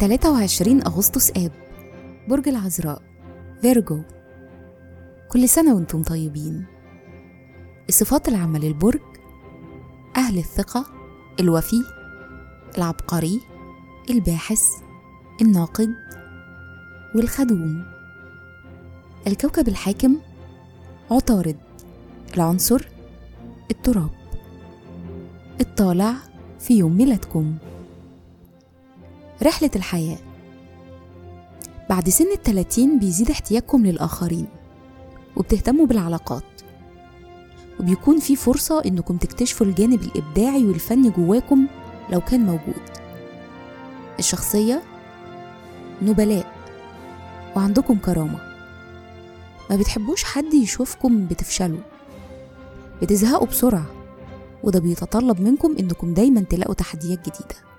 23 0.00 0.82
أغسطس 0.82 1.30
آب 1.30 1.52
برج 2.28 2.48
العذراء 2.48 3.02
فيرجو. 3.62 4.02
كل 5.28 5.48
سنة 5.48 5.74
وأنتم 5.74 6.02
طيبين. 6.02 6.64
الصفات 7.88 8.28
العامة 8.28 8.58
للبرج 8.58 9.00
أهل 10.16 10.38
الثقة 10.38 10.86
الوفي 11.40 11.76
العبقري 12.78 13.40
الباحث 14.10 14.62
الناقد 15.42 15.94
والخدوم. 17.14 17.84
الكوكب 19.26 19.68
الحاكم 19.68 20.16
عطارد. 21.10 21.56
العنصر 22.34 22.88
التراب. 23.70 24.10
الطالع 25.60 26.14
في 26.58 26.78
يوم 26.78 26.96
ميلادكم. 26.96 27.56
رحلة 29.42 29.70
الحياة. 29.76 30.18
بعد 31.90 32.08
سن 32.08 32.32
التلاتين 32.32 32.98
بيزيد 32.98 33.30
احتياجكم 33.30 33.86
للآخرين 33.86 34.46
وبتهتموا 35.36 35.86
بالعلاقات 35.86 36.42
وبيكون 37.80 38.18
في 38.18 38.36
فرصة 38.36 38.84
إنكم 38.84 39.16
تكتشفوا 39.16 39.66
الجانب 39.66 40.02
الإبداعي 40.02 40.64
والفني 40.64 41.10
جواكم 41.10 41.66
لو 42.10 42.20
كان 42.20 42.40
موجود. 42.40 42.90
الشخصية 44.18 44.82
نبلاء 46.02 46.52
وعندكم 47.56 47.98
كرامة. 47.98 48.40
ما 49.70 49.76
بتحبوش 49.76 50.24
حد 50.24 50.54
يشوفكم 50.54 51.26
بتفشلوا 51.26 51.80
بتزهقوا 53.02 53.46
بسرعة 53.46 53.86
وده 54.62 54.80
بيتطلب 54.80 55.40
منكم 55.40 55.76
إنكم 55.80 56.14
دايما 56.14 56.40
تلاقوا 56.40 56.74
تحديات 56.74 57.18
جديدة. 57.18 57.69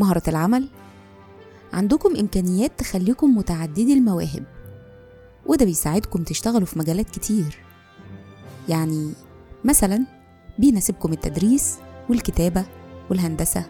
مهارة 0.00 0.22
العمل. 0.28 0.68
عندكم 1.72 2.16
إمكانيات 2.16 2.72
تخليكم 2.78 3.36
متعددي 3.36 3.92
المواهب 3.92 4.44
وده 5.46 5.64
بيساعدكم 5.64 6.22
تشتغلوا 6.22 6.66
في 6.66 6.78
مجالات 6.78 7.10
كتير. 7.10 7.58
يعني 8.68 9.12
مثلا 9.64 10.06
بيناسبكم 10.58 11.12
التدريس 11.12 11.78
والكتابة 12.08 12.64
والهندسة 13.10 13.64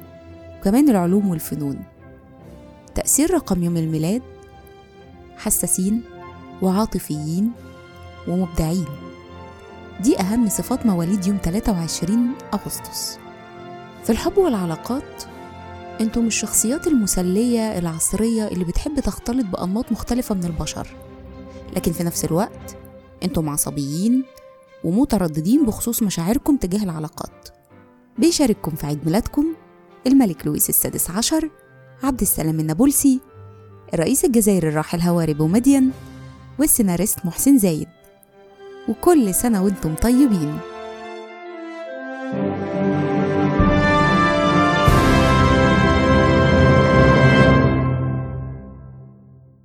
وكمان 0.58 0.88
العلوم 0.88 1.28
والفنون. 1.28 1.82
تأثير 2.94 3.34
رقم 3.34 3.62
يوم 3.62 3.76
الميلاد 3.76 4.22
حساسين 5.36 6.02
وعاطفيين 6.62 7.50
ومبدعين. 8.28 8.86
دي 10.00 10.20
أهم 10.20 10.48
صفات 10.48 10.86
مواليد 10.86 11.26
يوم 11.26 11.38
23 11.42 12.32
أغسطس. 12.54 13.18
في 14.04 14.10
الحب 14.10 14.38
والعلاقات 14.38 15.29
أنتم 16.00 16.26
الشخصيات 16.26 16.86
المسلية 16.86 17.78
العصرية 17.78 18.48
اللي 18.48 18.64
بتحب 18.64 19.00
تختلط 19.00 19.46
بأنماط 19.46 19.92
مختلفة 19.92 20.34
من 20.34 20.44
البشر. 20.44 20.96
لكن 21.76 21.92
في 21.92 22.04
نفس 22.04 22.24
الوقت 22.24 22.76
أنتم 23.22 23.48
عصبيين 23.48 24.24
ومترددين 24.84 25.66
بخصوص 25.66 26.02
مشاعركم 26.02 26.56
تجاه 26.56 26.84
العلاقات. 26.84 27.48
بيشارككم 28.18 28.70
في 28.70 28.86
عيد 28.86 29.04
ميلادكم 29.04 29.46
الملك 30.06 30.46
لويس 30.46 30.68
السادس 30.68 31.10
عشر 31.10 31.50
عبد 32.02 32.20
السلام 32.20 32.60
النابلسي 32.60 33.20
الرئيس 33.94 34.24
الجزائري 34.24 34.68
الراحل 34.68 35.00
هواري 35.00 35.34
بومدين 35.34 35.90
والسيناريست 36.58 37.26
محسن 37.26 37.58
زايد. 37.58 37.88
وكل 38.88 39.34
سنة 39.34 39.64
وأنتم 39.64 39.94
طيبين. 39.94 40.58